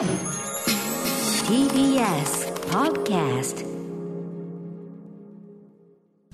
[0.00, 0.08] TBS
[2.70, 3.66] Podcast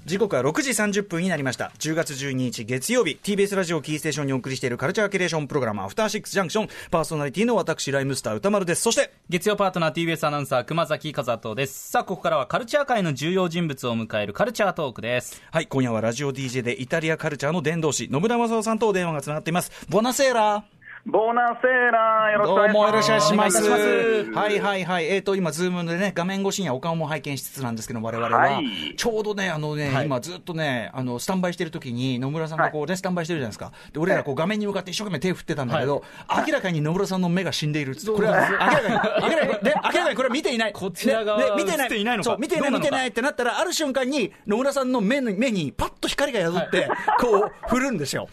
[0.05, 1.73] 時刻は6時30分になりました。
[1.81, 6.69] 10月12日月曜日 TBS ラジオキーステーションにお送りしているカルチャーキュレーションプログラムアフターシックスジャンクション。
[6.93, 8.83] パーソナリティの私ライムスター歌丸です。
[8.83, 11.91] そして月曜パートナー TBS アナウンサー熊崎和人です。
[11.91, 15.43] さあここからはカルチャー界の重要人物を迎えるカルチャートークです。
[15.51, 19.73] はい今夜はラジオ DJ でイタリアカルチャーの伝道師野村正夫さんとお電話がつながっています。
[19.89, 20.65] ボナセーラ
[21.09, 23.49] Buonasera、よろしくおどうもよろしくお願い願いしま。
[23.49, 25.07] しますはいはいはい。
[25.07, 33.71] えっ、と、今、ズームでね、画面越しにはお顔も拝見しつつなんですけど、我々は、はいちょうどね、あのね、はい今ずっとね、あの、スタンバイしてる時に、野村さんがこうね、スタンバイしてるじゃないですか。
[33.93, 36.03] で、俺らこう画面に向かって一生懸命手振ってたんだけど、
[36.45, 37.95] 明らかに野村さんの目が死んでいる。
[37.95, 40.73] これは、明らかに、明らかに、ね、明らかにこれは見ていない。
[40.73, 41.89] こちら側はねね見てない。
[41.89, 46.89] ていないのかそう、見てない、見てないってなったら、ある瞬間に、野村さんの目に、目にパッと光が宿って、
[47.21, 48.29] こう、振るんですよ。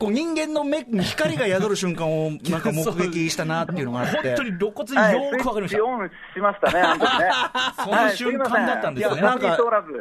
[0.00, 2.15] こう、人間の目に光が宿る瞬間を、
[2.50, 4.16] なんか目撃したなっていうのがあって。
[4.16, 7.30] 本当に露骨にはい、よーくわかりました、スイッチオンしましたね、あの時ね。
[7.84, 9.58] その瞬間だったんですねいや、なんか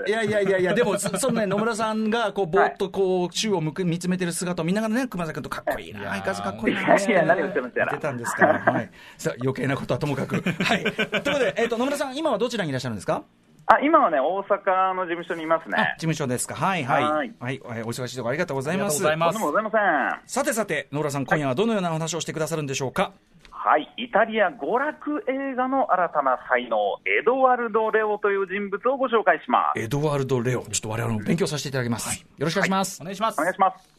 [0.08, 6.82] いやいやいやいや、でも、そそのね、野村さんが、こう、ぼーっと、こう、宙を向く、見つめてる姿を見ながらね、熊崎君とかっこいいな、相変わらずかっこいいな。
[6.82, 8.90] いやいや何を言ってるんですやら言ってたんですから、はい。
[9.18, 10.36] さあ、余計なことはともかく。
[10.42, 10.84] はい。
[10.84, 13.24] ということで、えっと、野村さん、今はどちらにいらっしゃるんですか？
[13.68, 16.02] あ、今はね、大阪の事務所にいますあね事。
[16.02, 16.54] 務所ですか。
[16.56, 17.04] はいはい。
[17.04, 17.34] ははいい。
[17.40, 19.06] はい、お忙しいところありがとうございます。
[19.08, 20.28] ありがとうございますとんでもございません。
[20.28, 23.12] さてさて、野村さん、今夜はどのようなお話をしてくださるんでしょうか？
[23.50, 29.80] はい、イタリア娯楽映画の新たな才能、エドワルド・レオという人物をご紹介します。
[29.80, 30.62] エドワルド・レオ。
[30.62, 32.22] ちょっと我々も勉強させていただきます。
[32.22, 33.02] よろしくお願いします。
[33.02, 33.95] お願いしますお願いします。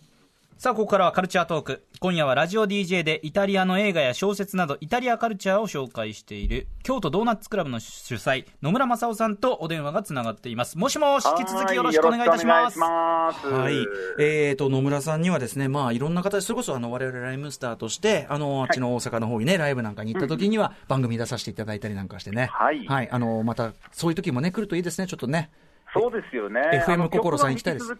[0.59, 12.91] さあここからはカルチャートーク今夜はラジオ DJ でイタリアの映画や小説などイタリアカルチャーを紹介している京都ドーナツクラブの主催野村正夫さんとお電話がつながっていますもしもし引き続きよろしくお願いいたしますはい
[13.27, 13.47] ます。
[13.49, 13.75] はい。
[14.19, 22.49] えーと、野村さんにはですね、まあ、いろんな形、それこそ、あの、我々ライムスターとして、あの、あっちの大阪の方にね、ライブなんかに行った時には、番組出させていただいたりなんかしてね。
[22.53, 23.11] はいはい。
[23.11, 25.51] あの、また、そういう時もね、来るといいですね、ちょっとね。
[25.95, 26.61] そうですよね。
[26.87, 27.97] FM あの心さん行きたいですう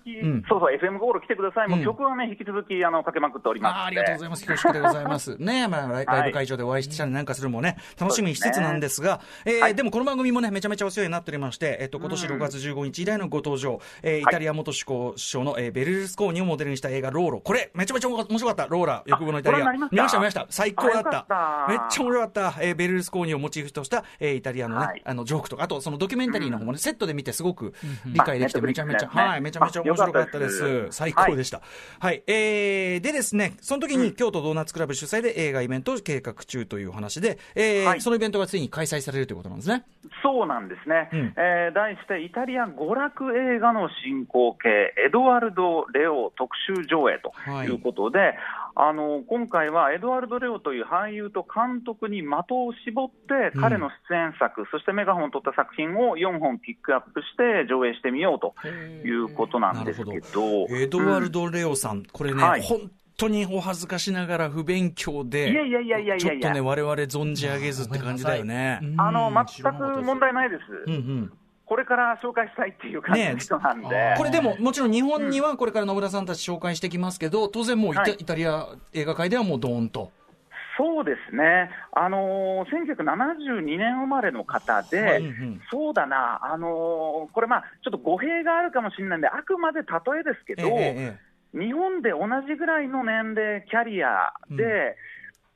[0.49, 1.69] そうそう、FM 心来てください。
[1.69, 4.47] もううん曲はね、引き続き、あの、かけまくっておりますありがとうございます。
[4.47, 5.37] 恐縮でございます。
[5.39, 17.41] ねまあ、ライブ会場でお会いしたりなんかするのもね、楽しみにしつつなんですが、えーはいでもこの番組もね、めちゃめちゃお世話になっておりまして、えっと、今年6月15日以来のご登場、えーイタリア元首相の、えーベルルスコーニをモデルにした映画、ローロ。
[17.41, 18.67] これ、めちゃめちゃ面白かった。
[18.67, 19.73] ローラ、欲望のイタリア。
[19.73, 20.47] 見ました、見ました。
[20.51, 21.67] 最高だったった。
[21.69, 22.55] めっちゃ面白かった。
[22.61, 27.75] えーベルルスコーニをモチーフとした、えーイタリアのね、はいあの、ジョークとか、あと、そのドキュメンタリーの方もね、セットで見てすごく
[28.07, 30.89] 理解できて、あめちゃめちゃ、はい、めちゃめちゃ面白かったです。
[30.91, 31.61] 最高でした。
[31.99, 38.01] はい、えー、でですね、その時に京都ドーナツクラブ主催で映画イベントを計画中という話で、えーはい。
[38.01, 39.85] そのイベントがついに開催されるということなんですね。
[40.23, 41.35] そうなんですね、うん。
[41.37, 44.69] えー題してイタリア娯楽映画の進行形、
[45.07, 47.33] エドワルド・レオ特集上映と
[47.65, 48.35] いうことで、
[48.79, 53.61] あの今回はエドワルド・レオという俳優と監督に的を絞って、うん。
[53.63, 62.63] 彼の出演作、そしてメガホンを取った作品を4本ピックアップして上映してみようということなんですけど、エドワルド・レオさん、これね、はい。
[62.63, 66.15] 本当にお恥ずかしながら不勉強で、いやいやいやいやいや。
[66.17, 68.81] いやちょっとね、我々存じ上げずって感じだよね。
[68.99, 71.33] あの全く問題ないです、うんうん。
[71.67, 74.15] これから紹介したいっていう感じの人なんで。
[74.17, 80.13] これでも、もちろん日本にはこれから野村さんたち紹介してきますけど、当然もうイタ,、はいイタリア映画界ではもうドーンと。
[80.79, 85.21] そうですね、あのー、1972年生まれの方で、はい。
[85.21, 85.61] うんうん。
[85.71, 89.87] そうだな、あのーこれ、まあ、ちょっと語弊があるかもしれないんで、あくまで例
[90.21, 91.19] えですけど、えええ
[91.55, 91.59] え。
[91.59, 94.95] 日本で同じぐらいの年齢、キャリアで、うん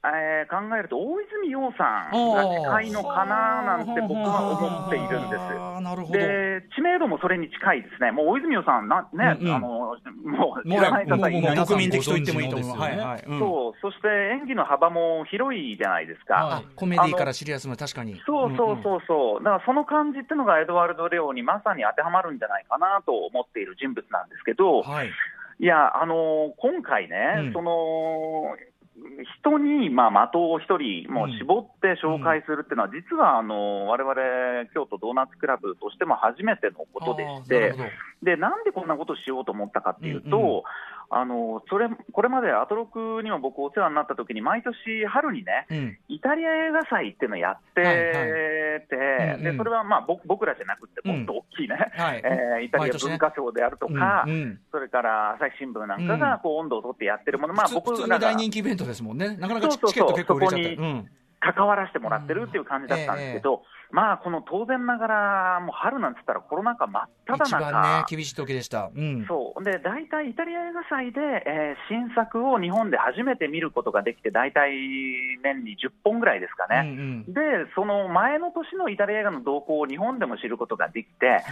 [0.02, 5.40] えー考えると、大泉洋さんあがー近いのかななんて僕は思っているんです。
[5.42, 6.18] あーなるほど。
[6.18, 12.76] で知名度もそれに近いですね、もう大泉洋さんな、ねうんうんあのもう知もうらない方いないもうもう国民的と言ってもいいと思う。
[12.76, 13.22] 皆さんご存知のですよねはいはい。
[13.26, 16.34] うんそうそして演技の幅も広いじゃないですか。
[16.34, 18.20] はいあコメディからシリアスの確かに。
[18.26, 25.10] そうそうそうそう、だからその感じっていうのがエドワルド・レオにまさに当てはまるんじゃないかなと思っている人物なんですけど、はい。
[25.60, 28.56] いや、あのー今回ね、うんその
[29.40, 37.74] 人に、まあ、的を一人もう絞って紹介するっていうのは、実はあのわれわれ京都ドーナツクラブとしても初めてのことでして
[38.22, 40.62] でなんでこんなことをしようと思ったかっていうと、うんうん
[41.12, 44.72] あのそれこれまでアトロクにも僕、お世話になった時に、毎年
[45.06, 45.98] 春にね、うん。
[46.08, 49.42] イタリア映画祭っていうのをやってて、はいうんうん。
[49.42, 52.22] でそれはまあ僕僕らじゃなくて、もっと大きいね、はい。
[52.24, 54.60] えーイタリア文化庁であるとか、うんうん。
[54.70, 59.36] それから朝日新聞なんかがこう温度を取ってやってるもの、まあ、僕ら大人気イベントですもんね。
[59.36, 61.10] なかなかチケット結構売れちゃった
[61.40, 67.56] 関わらせてもらってるっていう感じだったんですけど、まあ、この当然ながら、もう春なんつったらコロナ禍真っ只中。
[67.56, 68.90] 一番ね、厳しい時でした。
[68.94, 69.26] うん。
[69.26, 69.64] そう。
[69.64, 74.70] で、大体イタリア映画祭で、えー新作を日本で初めて見ることができて、大体
[75.42, 76.90] 年に10本ぐらいですかうんうね。
[76.92, 77.24] ん。
[77.24, 77.40] で、
[77.74, 81.42] その前の年のイタリア映画の動向を日本でも知ることができて、はい。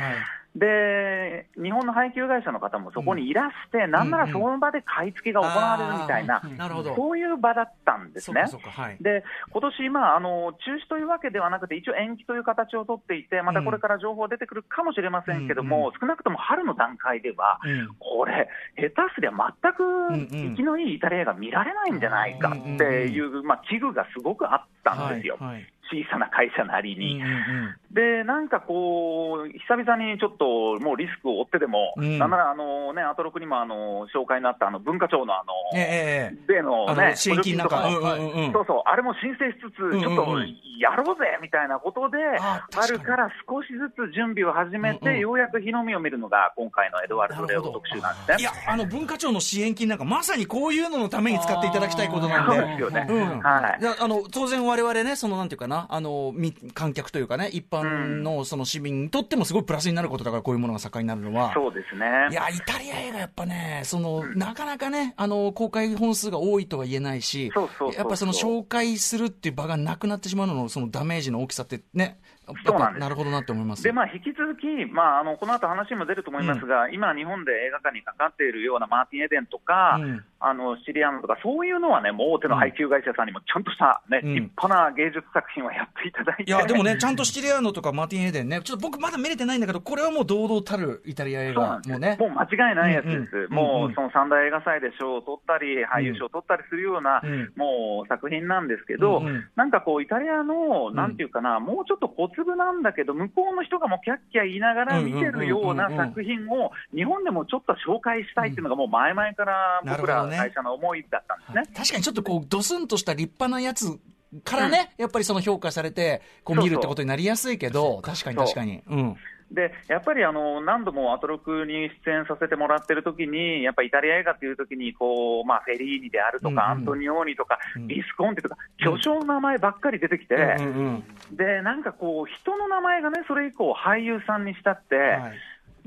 [0.56, 6.94] で、日本の配給会社の方もそこにいらして、なんならその場で買い付けが行われるみたいなあ、ーなるほど。
[6.96, 8.42] そういう場だったんですね。
[8.42, 8.96] はい。
[9.00, 17.88] で今年まああの中止というわけではなくて、一応延期という形をとっていて、またこれから情報出てくるかもしれませんけども、うん少なくとも春の段階では、うん。
[17.98, 25.54] これ、下手すりゃ全くうんうん生きのいいイタリア映画見られないんじゃないかっていう、まあ、危惧がすごくあったんですよ、はい。
[25.54, 27.22] はい小さな会社なりうんに。
[27.22, 35.78] うんで、なんかこう、久々にちょっともうリスクを負ってでも、うんなんならあの、ね、アトロクにもあの紹介になったあの文化庁のあの、うん。
[35.78, 36.52] ええええ。
[36.52, 36.86] 例の
[37.16, 37.88] 支援金なんか。
[37.88, 38.52] んうんうんうん。
[38.52, 40.38] そうそう、あれも申請しつつ、んうんちょっと
[40.78, 48.36] やろうぜみたいなことで、あ確かに春から少しずつ準備を始めて、うんうんようやく日の目を見るのが、今回のエドワルド・レオ特集なんですね。
[48.38, 52.56] いや、あの、文化庁の支援金なんか、まさにこういうののために使っていただきたいことなんで。
[52.56, 53.06] そうですよね。
[53.08, 53.84] うんはいい。
[53.84, 61.52] やあの当然、われわれね、そのなんていうかな、あのみ観客というかね、一般のその市民にとってもすごいプラスになることだから、こういうものが盛んになるのは。
[61.54, 62.06] そうですね。
[62.30, 72.18] いや、イタリア映画やっぱね、その、なかなかね、あの、公開本数が多いとは言えないしそうそうそう、そうやっぱその紹介するっていう場がなくなってしまうのの、そのダメージの大きさってね、
[72.64, 73.00] そうなんです。
[73.00, 73.82] なるほどなって思います。
[73.82, 80.24] で、まあ、引き続き、まあ、あのこの後話も出ると思いますが、今、日本で映画館にかかっているようなマーティン・エデンとか、うん。
[80.40, 84.34] あのシリアンとか、そういうのはね、もう大手の配給会社さんにもちゃんとした、ねうん。
[84.34, 92.16] 立派な芸術作品をやっていただいて、いや、でもね、ちゃんとシチリアーノとかマーティン・エデンね、ちょっと僕まだ見れてないんだけど、これはもう堂々たるイタリア映画もね。
[92.20, 93.52] もう間違いないやつです、うんうん。
[93.52, 99.48] もうんうその三大映画祭で賞を取ったり、俳優賞を取ったりするような、うんもう作品なんですけど、うんうん。
[99.56, 106.02] なんかこう、イタリアの、なんていうかな、もうちょっと小粒なんだけど、向こうの人がもうキャッキャ言いながら見てるようなうんうんうん。
[106.02, 111.76] うん作品を、日本でもちょっと紹介したいっていうのが、もう前々から僕ら会社の思いだったんですね。
[111.76, 113.98] 確かにちょっとこう、ドスンとした立派なやつ
[114.44, 118.82] からね、やっぱりその評価されて、こう見るってことになりやすいけど、確かに確かに。
[118.86, 119.16] うん。
[119.50, 126.60] でやっぱりあの何度もアトロクに出演させてもらってる時に、やっぱイタリア映画っていう時にこうまあフェリーニであるとか、うんうん。
[126.60, 127.86] アントニオーニとか、うん。
[127.86, 135.32] ビスコンテとか、巨匠の名前ばっかり出てきて、うんうんでなんかこう、人の名前がね、それ以降、俳優さんにしたって、はい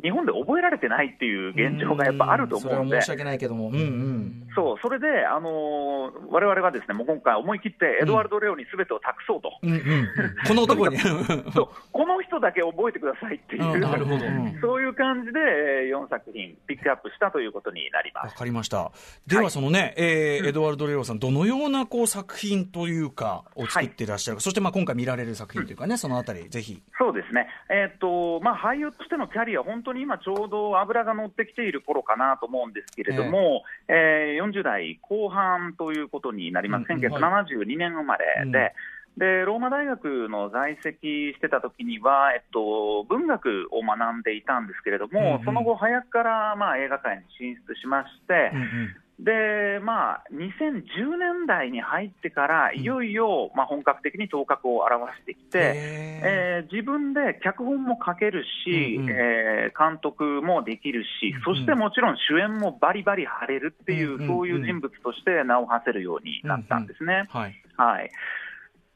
[0.02, 3.10] 日本で覚えられてないっていう現状がやっぱあると思うんでそれは申し。
[3.10, 3.68] 訳ないけども。
[3.70, 4.48] うんうん。
[4.56, 9.80] そうそれで、あのー、我々はですねもう今回、思い切ってエドワルド・レオにすべてを託そうと、うんうん。
[10.48, 10.98] この男に。
[10.98, 18.36] そうこの人だけ覚えてくださいっていう、うんなるほどうんそういう感じでえー4作品ピックアップしたということになりまわす。
[18.36, 18.92] かりました。
[19.28, 26.82] では、そのね、えーエドワルド・レオさん、どのようなこう作品というか、を作っていらっしゃるか、そしてまあ今回見られる作品というかね、そのあたり、ぜひ。
[26.98, 38.74] そうですね、えーっとまあ、俳優としてのキャリア、本当に今、ちょうど油が乗ってきている頃かなと思うんですけれども、えー40代後半ということになります、うんうん1972年生まれで。
[39.18, 67.26] でローマ大学の在籍してた時には、えっと、文学を学んでいたんですけれども、うんうんその後、早くから、まあ、映画界に進出しまして、うんうんで、まあ、2010年代に入ってから、いよいよ、まあ、本格的に頭角を現してきて、えー自分で脚本も書けるし、うんうんえー監督もできるし、そしてもちろん主演もバリバリ張れるっていう、うんうんそういう人物として名を馳せるようになったんですね。
[67.30, 67.56] はい。
[67.78, 68.12] はい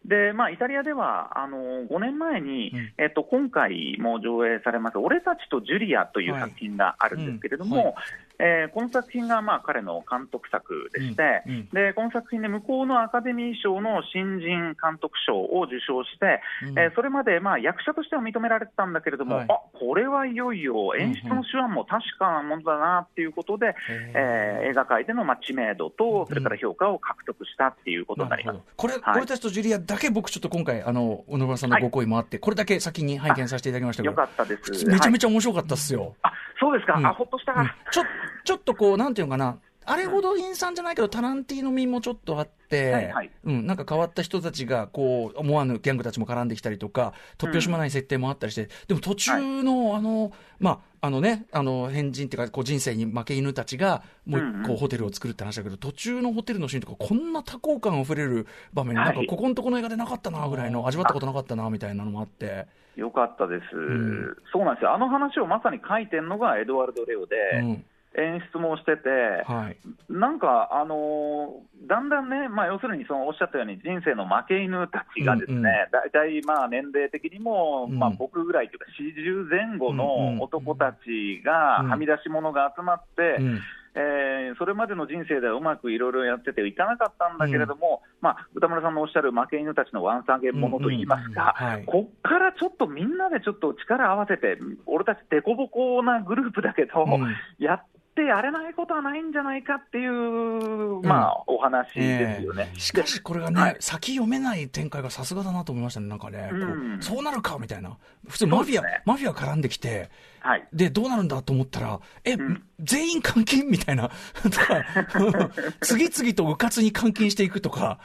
[0.08, 1.58] でまあ、イタリアではあの
[1.90, 2.94] 5年前に、うん。
[2.98, 7.94] えっと、今回も上映されます、俺たちとジュリアという作品があるんですけれども、はいうん
[8.38, 28.60] えーこの作品が、まあ、彼の監督作でして、うんうんで、この作品で向こうのアカデミー賞の新人監督賞を受賞して、うんえーそれまで、まあ、役者としては認められてたんだけれども、はいあこれはいよいよ演出の手腕も確かなものだなっていうことで、えー映画界でのまあ知名度と、それから評価を獲得したっていうことになります。
[28.76, 29.18] これ、はい。
[29.18, 34.86] 俺たちとジュリアだけ僕ちょっと今回、あの、小野村さんのご好意もあって、これだけ先に拝見させていただきましたけどよか、ったです。
[34.86, 36.16] めちゃめちちゃ面白かったっすよ。
[36.22, 37.06] ゃ、あそうですか、うん。
[37.06, 37.72] あほっとした、うん。
[37.92, 38.04] ちょ、
[38.44, 43.32] ちょっとこう、なんていうのかな、あれほど陰惨じゃないけど、タランティーノ味もちょっとあって、はいはい。
[43.44, 54.62] うん、なんか変わった人たちが、こう、思わぬギャングたちも絡んできたりとか、突拍子もない設定もあったりして、でも途中の、あの、まあ、あのね、あの、変人っていうか、こう人生に負け犬たちが、もううんうん。
[54.64, 59.06] 一個ホテルを作るって話だけど、途中のホテルのシーンとか、こんな多幸感あふれる場面、はい。
[59.06, 62.66] なんかここのとこの映画でなかったな、ぐらいの、味わったことなかったな、みたいなのもあって、
[62.96, 64.36] よかったです、ん。
[64.52, 67.86] そうなんですよ、あの話をまさに書いてるのがエドワルド・レオで、うん。
[68.18, 69.10] 演出もしてて、
[69.46, 69.78] はい。
[70.10, 75.66] なんか、あのーだんだんね、まあ、要するにそのおっしゃったように、人生の負け犬たちがですね、うん。
[75.66, 78.00] うん大体まあ年齢的にも、うん。
[78.00, 79.98] まあ、僕ぐらいというか、40前後うんうん
[80.38, 81.90] の男たちが、うん。
[81.90, 83.60] はみ出し者が集まって、うん。
[83.98, 91.78] えーそれまでの人生ではうまくいろいろやってていかなかったんだけれども、まあ、歌村さんのおっしゃる負け犬たちのワンサゲンものといいますか、うんうんうん。
[91.78, 91.86] はい。
[91.86, 97.36] こっからちょっとみんなでちょっと力合わせて、俺たち凸凹なグループだけど、うん。
[97.58, 97.84] やっ
[98.16, 102.72] てやれないことはないんじゃないかっていう、まあ、お話ですよね。
[102.78, 103.78] しかしこれがね、はい。
[103.80, 106.64] 先読めない展開がさすがだなと思いましたね、なんかね、こうう
[106.98, 109.02] んそうなるかみたいな、普通マフィア、ね。
[109.06, 110.68] マフィア絡んできて、はい。
[110.74, 112.64] で、どうなるんだと思ったら、え、ん。
[112.80, 113.68] 全員監禁？
[113.68, 114.10] みたいな、
[115.82, 118.00] 次々とうかつに監禁していくとか、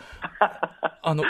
[1.02, 1.22] あの、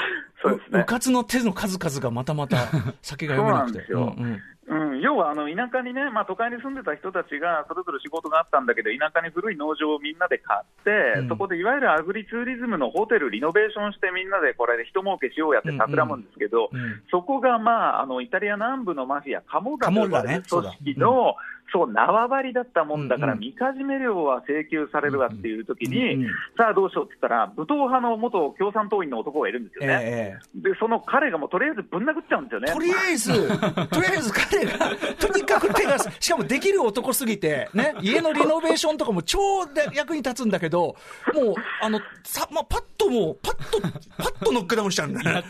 [0.42, 0.80] そうね。
[0.80, 2.56] うかつの手の数々がまたまた
[3.02, 3.86] 先が読めなくて。
[3.92, 4.16] そうなんですよ。
[4.16, 11.28] うんうんうん、要はあの田舎にね、まあ、都会に住んでた人たちが、それぞれ仕事があったんだけど、田舎に古い農場をみんなで買って、うん。
[11.28, 16.80] そこでいわゆるアグリツーリズムのホテル、リノベーションして、みんなでこれで人儲けしようやって企むんですけど、うん。
[16.80, 20.42] うんそこが、まあ、あのイタリア南部のマフィア、カモダと呼ばれるカモ組ダね。
[20.46, 20.76] そうだ。
[20.80, 21.34] 織の、
[21.72, 30.00] そう縄張りだったもんだから、みかじめ料は請求されるわっていう時に、さあどうしようって言ったら、武闘派の元共産党員の男がいるんですよね。
[30.02, 32.72] ええで、その彼がもうとりあえずぶん殴っちゃうんですよね。
[32.72, 33.32] とりあえず、
[33.88, 34.78] とりあえず彼が、
[35.18, 40.96] とにかく手が、しかもできる男すぎて、ね、家のリノベーションとかも超で役に立つんだけど、
[41.34, 45.44] もう、あの、さ、まあ、パッともう、パッと、パッとノックダウンしちゃうんだね。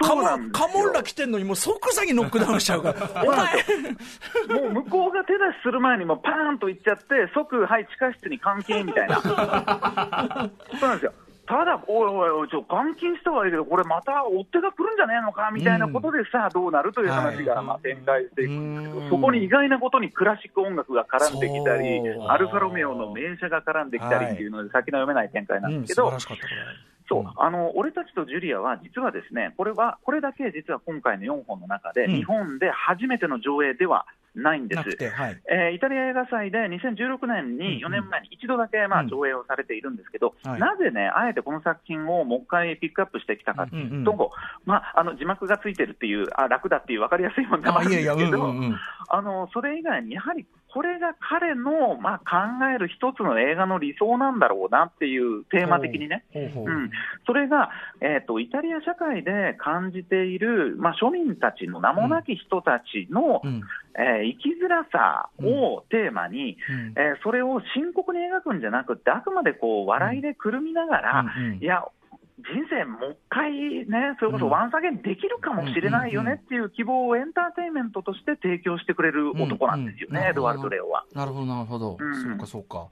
[0.00, 9.20] カモカモッラ来てんのにもう即座にノックダウンしちゃうから、お前、もう向こうが手出しする前にもうパーンと行っちゃって、即、はい、地下室に監禁みたいな。
[9.20, 11.12] そうなんですよ。
[11.46, 19.10] ただ、おいおいおい、ちょ、監禁したはいいけど、これまた追っ手が来るんじゃねえのかみたいなことでさあ、どうなるという話が、はいまあ、展開していくんですけうん。
[19.10, 26.18] ど、そこに意外なことにクラシック音楽が絡んできたりアルファロメオの名車が絡んできたりっていうので、先の読めない展開なんですけどうん
[27.12, 34.80] そう、あの俺たちとジュリアは、実はですね、これは、これだけ実は今回の4本の中で、うん日本で初めての上映ではないんです。
[34.80, 35.40] はい。
[35.50, 44.28] えーイタリア映画祭で2016年に4年前に一度だけ、まあ、うん上映をされているんですけど、はいなぜね、あえてこの作品をもう一回ピックアップしてきたかというと、うんうん
[44.64, 48.76] まあ、あの字幕がついてるっていう、あ楽だっていう分かりやすいものでもああ、るんですけど、うんうんうん。
[49.08, 56.24] あのそれ以外にやはりこれが彼の、まあ、考える一つの映画の理想なんだろうなっていうテーマ的にね。
[56.54, 56.90] ほうん、
[57.26, 63.62] それが、えーと、イタリア社会で感じている、まあ、庶民たちの名もなき人たちの、うん。
[63.94, 66.94] えー生きづらさをテーマに、うん。
[66.96, 71.24] えーそれを深刻に描くんじゃなくて、あくまでこう笑いでくるみながら、
[71.60, 71.84] いや、
[72.38, 81.04] 人生もう一回ね、それこそワンサゲンできるかもしれないよねっていう希望をエンターテインメントとして提供してくれる男なんですよね、うんうんエドワルド・レオは。
[81.14, 81.96] なるほど、なるほど。
[82.00, 82.88] うんそうか、そうか。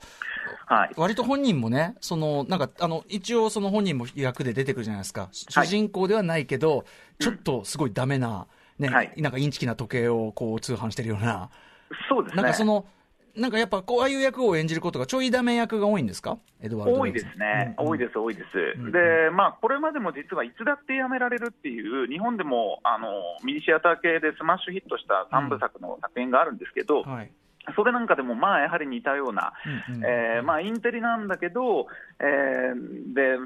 [0.67, 5.29] はい割と本人もね、その、なんか、あの、一応その本人も役で出てくるじゃないですか。
[5.33, 6.85] 主人公ではないけど、
[7.19, 8.47] ちょっとすごいダメな、
[8.79, 11.51] ね、はいなんかインチキな時計をこう通販してるような、
[12.09, 12.43] そうですね。
[12.43, 12.87] なんかその、
[13.41, 16.39] なんかやっぱこう、ああいう役を演じることがちょいダメ役が多いんですか？
[16.61, 23.09] エドワルド・多いですね、うん多いです、多いです、んでまあ、これまでも実はいつだってやめられるっていう、日本でもあの
[23.43, 27.31] ミニシアター系でスマッシュヒットした3部作の作品があるんですけど、はい。
[27.75, 29.53] それなんかでも、まあ、やはり似たような、
[30.05, 31.87] えーまあ、インテリなんだけど、
[32.19, 33.37] えーで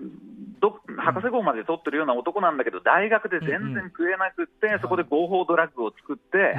[0.64, 6.56] ど博士号まで取ってるような男なんだけど、大学で全然食えなくって、そこで合法ドラッグを作って、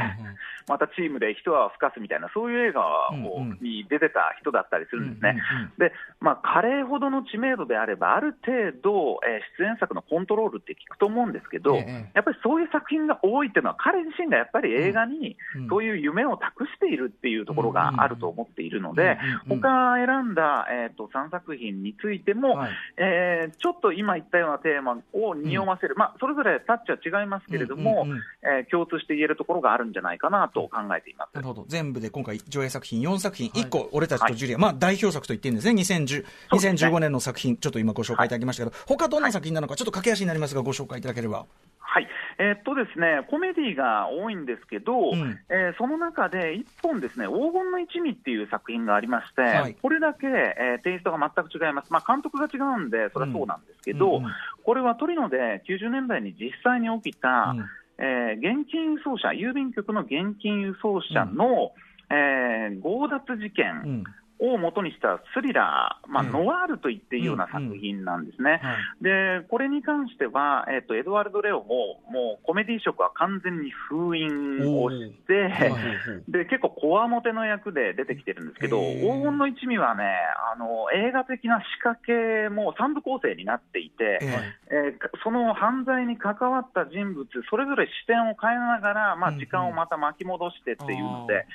[0.68, 2.82] またチームで一泡吹かすみたいな、そういう映画
[3.12, 5.42] を、に出てた人だったりするんですね。
[5.80, 12.12] で、まあ、彼ほどの知名度であれば、ある程度、えー出演作のコントロールって聞くと思うんですけど、ええ。
[12.14, 19.62] やっぱりそういう作品が多いっていうのは、彼自身がやっぱり映画にうんそういう夢を託しているっていうところがあると思っているので、うんうんうん。
[19.62, 22.72] 他選んだ、えー、と3作品についても、はい。
[22.98, 28.24] えーちょっと今言ったようなテーマを匂わせる、まあ、それぞれタッチは違いますけれども、うんうんうん。
[28.44, 31.36] えー共通して言えるところがあるんじゃないかなと考えています。
[31.36, 31.66] なるほど。
[31.68, 35.82] 全部で今回上映作品4作品、1個、俺たちとジュリア、まあ代表作と言っていいんですね。
[35.82, 36.90] 2010そうですね。
[36.90, 41.46] 2015年の作品、ちょっと今ご紹介いただきましたけど、他どんな作品なのか、ちょっと駆け足になりますが、ご紹介いただければ。
[41.80, 42.08] はい。
[42.38, 45.40] えーっとですね、コメディが多いんですけど、うん。
[45.50, 49.75] えーその中で一本ですね、黄金の一味っていう作品がありまして、はい。
[49.75, 54.15] これだけ、えーテイストが全く違います、まあ、監督が違うんで、それはそうなんですけど、うん。
[54.18, 54.32] うんうん。
[54.63, 57.65] これはトリノで90年代に実際に起きた、うん。
[57.98, 61.74] えー現金輸送車、郵便局の現金輸送車の、
[62.10, 64.04] えー強奪事件、うん
[64.39, 66.32] を元にしたスリラー、まあ、うん。
[66.32, 68.60] ノワールと言っていいような作品なんですね。
[68.62, 69.04] はい。
[69.04, 75.75] で、これに関しては、えっ、と、エドワルド・レオも、もうコメディ色は完全に封印をして、はい
[76.27, 80.04] で、結構こわもての役で出てきてるんですけど、黄金の一味はね、
[80.54, 84.98] あの、映画的な仕掛けも三部構成になっていて、ええ。
[85.01, 91.46] ーその犯罪に関わった人物、それぞれ視点を変えながら、まあ、時間をまた巻き戻してっていうので、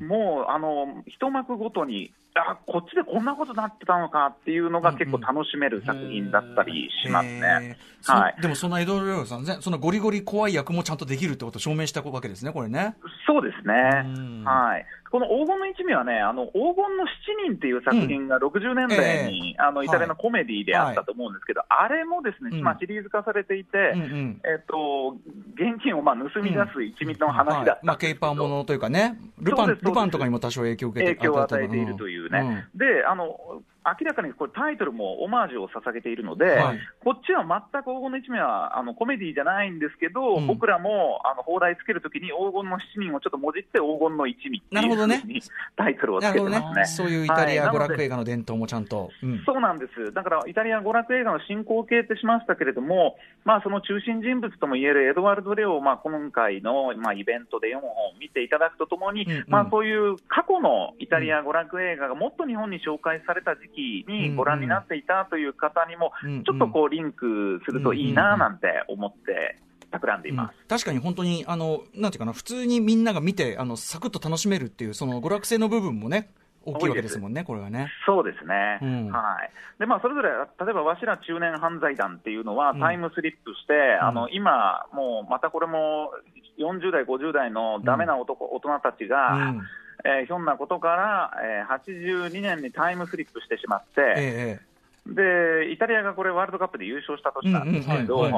[0.00, 0.08] えうん。
[0.08, 7.76] もうあの一幕ごとに、あこっちでこんなことになってたのかっていうのが結構楽しめる作品だったりしますね。
[8.04, 12.94] はいでもそのエドワルド・レオさんね、そのゴリゴリ怖い役もちゃんとできるってことを証明したわけですね、これね。
[13.26, 14.44] そうですねうん。
[14.44, 14.86] はい。
[15.10, 24.40] この黄金の一味はね、あの黄金の七人っていう作品が60年代に、あのイタリアのコメディであったと思うんですけど、あれもですね、うんまあシリーズ化されていて、うんうん。
[24.44, 25.16] えっと、
[25.54, 33.62] 現金をまあ盗み出す一味の話だはいまあ、ケイパーものというかね、ルパンルパンとかにも多少影響を受けて影響を与えているというね、であの
[34.00, 36.78] 明らかにこれタイトルもオマージュを捧げているので、はい。
[37.02, 40.46] こっちは全く黄金の一味はあのコメディじゃないんですけど、うん。
[40.46, 45.42] 僕らもあの放題つけるときに黄金の七人をちょっともじって黄金の一味っていうふうに
[45.76, 46.86] タイトルをつけてますね。
[46.86, 49.10] そういうイタリア娯楽映画の伝統もちゃんと。
[49.22, 49.42] うん。
[49.44, 50.12] そうなんです。
[50.12, 57.90] だから、イタリア娯楽映画の進行形ってしましたけれども、まあ、その中心人物ともいえるエドワルド・レオを、まあ、今回の、まあ、イベントで4本
[58.20, 59.44] 見ていただくとともに、うんうん。
[59.48, 69.56] まあ、そういう過去のイタリア娯楽映画がもっと日本に紹介された時期にご覧になっていたという方にもうんうん、ちょっとこう、リンクするといいななんて思って、
[69.90, 70.58] 企んでいます。
[70.68, 76.28] 確かに本当にあのなんていうかな普通にみんなが見てあのサクッと楽しめるっていうその娯楽性の部分もね
[76.64, 77.88] 大きいわけですもんねこれはね。
[78.06, 79.10] そうですね、うん。
[79.10, 79.50] はい。
[79.78, 82.80] でまあ、それぞれ、例えば、わしら中年犯罪団っていうのは、うん。
[82.80, 86.10] タイムスリップして、あの今、もうまたこれも
[86.58, 89.62] 40代、50代のダメな男、大人たちが、うん
[90.04, 94.68] えーひょんなことから、えー82年にタイムスリップしてしまって、ええ
[95.08, 98.28] でイタリアがこれ、ワールドカップで優勝した年なんですけど、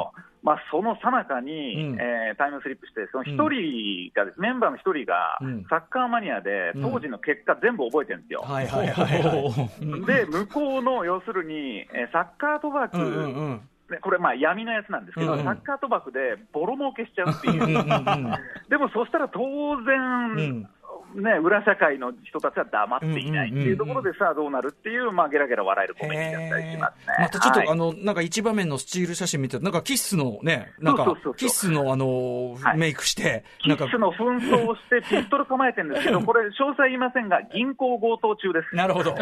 [0.70, 2.00] その最中に、うん。
[2.00, 6.90] えータイムスリップして、その一人がです、メンバーの一人がうん、サッカーマニアで、うん。
[6.92, 8.46] 当時の結果、全部覚えてるんですよ。
[10.06, 13.60] で、向こうの要するに、えーサッカー賭博、うんうんうん。
[13.90, 15.44] ねこれ、まあ闇のやつなんですけど、うんうん。
[15.44, 18.34] サッカー賭博でボロ儲けしちゃうっていう、うんうんうん。
[18.68, 19.40] でもそしたら当
[19.82, 19.98] 然、
[20.36, 20.68] うん
[21.14, 27.14] ね、裏社会の人たちは黙っていないっていうところでさあどうなるっていう、まあ、ゲラゲラ笑えるコメディだったりしますね。
[27.20, 38.74] またちょっと、はいあの、なんか一場面のスチール写真見て、なんかキッスのね、なんかキッスのあの、はいメイクして、キなんかッスの紛争をしてピストル構えてるんですけど、 これ、詳細言いませんが、銀行強盗中です。
[38.74, 39.14] なるほど。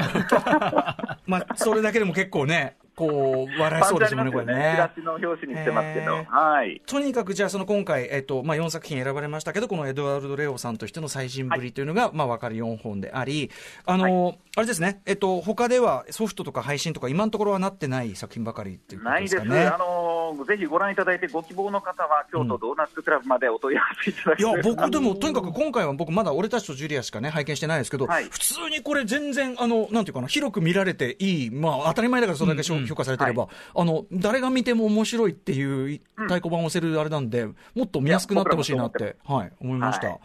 [1.26, 4.92] まあ、それだけでも結構ね、こう、笑いそうですもんね、これチラね。
[4.96, 6.82] シの表紙にしてますけど、へーはい。
[6.84, 13.50] とにかくじゃあその今回、えっとまあ、4作品選ばれましたけどこのエドワルド・レオさんとしての最新ぶりというのが、まあ、分かる4本であり
[13.86, 19.42] あの、あれですね、えっと他ではソフトとか配信とか今のところはなってない作品ばかりっていうことないですす。
[19.42, 19.66] でかね。
[19.66, 35.62] あのーぜひご覧いただいて、ご希望の方は、京都ドーナツクラブまでお問い合わせいただきいや、僕でも、とにかく今回は僕まだ俺たちとジュリアしかね、拝見してないですけど、はい普通にこれ全然、あの、なんていうかな、広く見られていい、まあ当たり前だからそれだけ評評価されてれば、あの、誰が見ても面白いってい
[35.96, 40.08] う太鼓判を押せるあれなんで、もっと見やすくなってほしいなって、はい、思いました。
[40.08, 40.18] はい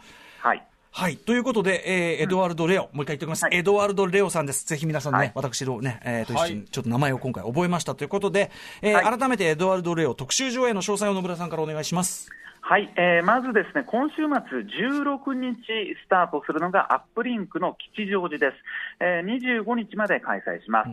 [0.44, 0.66] はい。
[0.90, 1.16] はい。
[1.16, 3.44] ということで、えーエドワルド・レオ、もう一回言っておきます。
[3.44, 4.66] はいエドワルド・レオさんです。
[4.66, 12.30] ぜひ皆さんね、はい私のね、えーと一緒にはいちょっと名前を今回覚えましたということで、えーはい改めてエドワルド・レオ特集上映の詳細を野村さんからお願いします。
[12.60, 15.56] はい、えーまずですね、今週末16日
[16.02, 18.62] スタートするのがアップリンクの吉祥寺です。
[19.00, 20.90] えー25日まで開催します。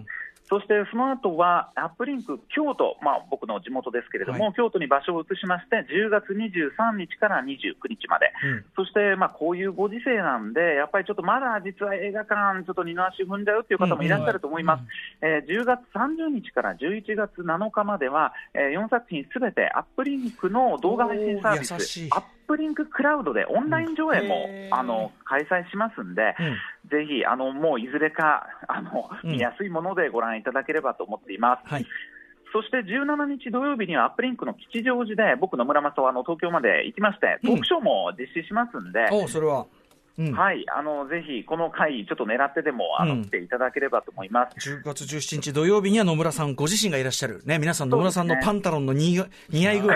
[0.52, 8.66] そしてその後はアップリンク京都、まあ、僕の地元ですけれども、は京都に場所を移しまして、10月23日から29日まで、うん。
[8.76, 14.84] そしてまあこういうご時世なんで、やっぱりちょっとまだ実は映画館、ちょっと二の足踏んじゃうっていう方もいらっしゃると思います。
[15.22, 26.58] えー10月30日から11月7日までは、え4作品すべてアップリンクの動画配信サービスアップリンククラウドでオンライン上映も、うんあの開催しますんで、うん
[26.89, 31.69] ぜひあのもういずれかあの、うん見やすいものでご覧いただければと思っています。
[31.69, 31.86] はい。
[32.54, 39.65] そして17日土曜日にはアップリンクの吉祥寺で僕、野村正はあの東京まで行きまして、うんトークショーも実施しますんで、おそれは。
[40.17, 40.34] うん。
[40.34, 44.69] はい、あのぜひこの回、ちょっと狙ってでもあの、うん来ていただければと思います。
[44.69, 47.41] 10月17日土曜日には野村さんご自身がいらっしゃる。
[47.45, 49.95] ね、皆さん野村さんのパンタロンの似合似合い具合。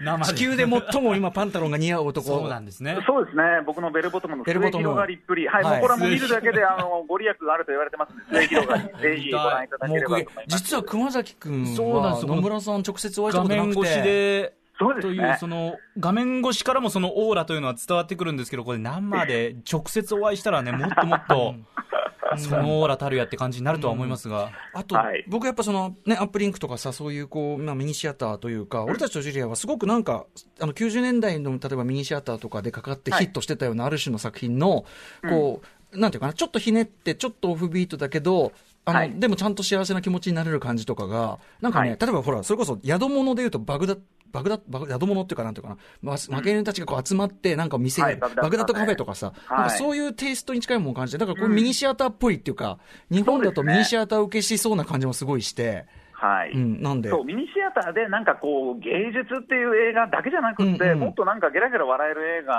[0.00, 2.26] 生地球で最も今パンタロンが似合う男。
[2.26, 2.98] そうなんですね。
[3.06, 4.84] そうですね、僕のベルボトムの末ベルボトム。
[4.84, 5.80] 広がりっぷり、はい、はい。
[5.80, 10.46] もうこれはもう見るだけで あのご利益があると言われてますんで、末広がり、 ぜひご覧いただければと思います。
[10.48, 13.78] 実は熊崎君野村さん直接お会いした画ことなくて。
[13.78, 21.54] 面越しで、というそうですね、その画面越しからもそのオーラというのは伝わってくるんですけど、これ生で直接お会いしたらね、もっともっと、
[22.38, 24.50] そのオーラたるやって感じになるとは思いますが。
[24.72, 25.24] あと、はい。
[25.28, 30.26] 僕やっぱその、ね、アップリンクとかさ、そういうこう、まあ、ミニシアターというか、俺たちとジュリアはすごくなんか、
[30.60, 34.84] あの、90年代の、例えばミニシアターとかでかかってヒットしてたようなある種の作品の、
[35.28, 38.52] こう、なんていうかな、ちょっとひねって、ちょっとオフビートだけど、
[38.84, 39.12] あの、はい。
[39.18, 41.98] でもちゃんと幸せな気持ちになれる感じとかが、なんかね、はい。
[41.98, 43.96] 例えばほら、それこそ宿物で言うとバグダ、
[44.34, 49.58] バグダ、バグ宿物っていうかなんていうかな、まあ、負け犬たちがこう集まって、なんか店に、はいバグダバグダットカフェとかさ、はい。
[49.58, 52.78] なんかそういうテイストに近いものを感じて、だからこうミニシアターっぽいっていうか、
[53.10, 55.86] 日本だとミニシアター受けしそうな感じもすごいして、
[56.24, 56.52] はい。
[56.52, 60.98] うん、なんで、そうミニシアターでなんかこう芸術っていう映画だけじゃなくって、うんうん。
[61.00, 62.54] もっとなんかゲラゲラ笑える映画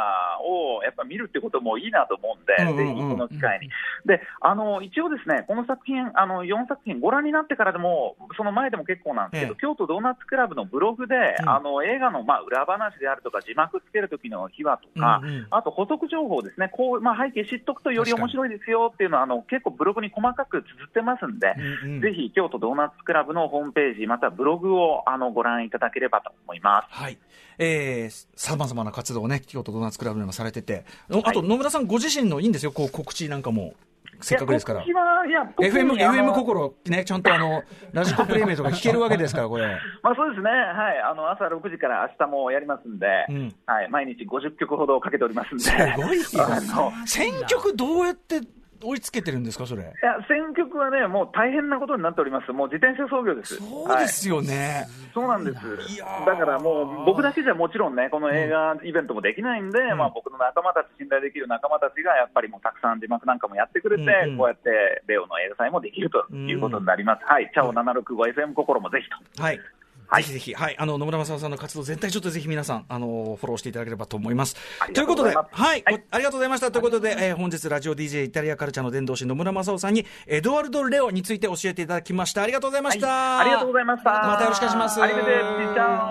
[0.46, 3.70] をやっぱ見るってこともいいなと思うんで、うんうんうんぜひこの機会に。
[4.06, 9.62] で、あの一応ですね、この作品、あの4作品ご覧になってからでも、その前でも結構なんですけど、ええ。
[9.62, 11.50] 京都ドーナツクラブのブログで、うん。
[11.50, 15.48] あの映画のまあ裏話であるとか、字幕つける時の秘話とか、うんうん。
[15.50, 22.02] あと補足情報ですね、こうまあ、背景知っとくとより面白いですよっていうのは、あの結構ブログに細かく綴ってますんで、うんうん。
[22.02, 26.88] ぜひ京都ドーナツクラブのホームページ、またはブログをあのご覧いただければと思います。
[26.90, 27.18] はい。
[27.58, 30.84] えー、さまざまな活動をね、京都ドーナツクラブでもされてて、
[31.24, 33.74] あと野村さんご自身のいいんですよ、こう告知なんかも、
[34.20, 34.84] せっかくですから。
[34.84, 37.64] FM、FM 心、ね、ちゃんとあの、
[37.94, 39.68] ラジコプレミアとか聞けるわけですから、これ。
[40.04, 43.56] まあ、そうですね、はい、あの朝6時から明日もやりますんで、うん。
[43.66, 46.26] はい、毎日50曲ほどかけておりますんで、すごいよ。
[46.46, 48.42] あの選曲どうやって
[48.82, 49.84] 追いつけてるんですか、それ？
[49.84, 53.56] いや選曲はね、もう大変なことになっております、もう自転車操業です。
[53.58, 54.88] そうですよね。
[55.14, 64.70] そうなんですいやーだからもう、僕だけじゃもちろんね、この映画イベントもできないんで、んまあ、僕の仲間たち、信頼できる仲間たちが、やっぱりもうたくさん字幕なんかもやってくれて、うんうんこうやって
[65.08, 67.24] レオの映画祭もできるということになります。
[67.26, 69.42] はい、チャオ 765FM 心もぜひと。
[69.42, 69.60] はい。
[70.08, 74.56] はいぜひぜひ、はい、あの、野村正夫さんの活動全体ちょっとぜひ皆さん、あの、フォローしていただければと思います。
[74.80, 76.72] ありということで、はい、はいごありがとうございました。
[76.72, 82.44] ということで、えー本日ラジオ DJ イタリアカルチャーの伝道師野村正夫さんに、エドワルド・レオについて教えていただきました。
[82.44, 83.40] ありがとうございました。
[83.40, 84.12] ありがとうございました。
[84.12, 85.74] またよろしくお願いしますありがとうございます。
[85.74, 86.06] チャ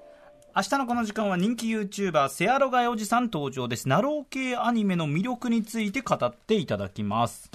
[0.00, 0.04] オ
[0.56, 7.50] 明日のこの時間は人気 YouTuber セアロガイおじさん登場ですナロー系アニメの魅力について語っていただきます.